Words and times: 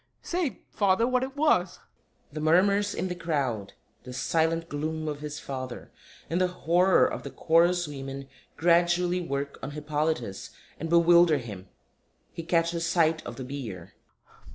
Say, 0.23 0.61
Father, 0.71 1.05
what 1.05 1.21
it 1.21 1.35
was. 1.37 1.77
[The 2.33 2.41
murmurs 2.41 2.95
in 2.95 3.07
the 3.07 3.13
crowd, 3.13 3.73
the 4.03 4.13
silent 4.13 4.67
gloom 4.67 5.07
of 5.07 5.19
his 5.19 5.37
Father, 5.37 5.91
and 6.27 6.41
the 6.41 6.47
horror 6.47 7.05
of 7.05 7.21
the 7.21 7.29
Chorus 7.29 7.87
women 7.87 8.27
gradually 8.57 9.21
work 9.21 9.59
on 9.61 9.73
HIPPOLYTUS 9.73 10.49
_and 10.81 10.89
bewilder 10.89 11.37
him. 11.37 11.67
He 12.33 12.41
catches 12.41 12.83
sight 12.83 13.23
of 13.27 13.35
the 13.35 13.43
bier. 13.43 13.93